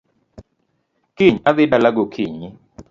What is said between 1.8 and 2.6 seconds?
gokinyi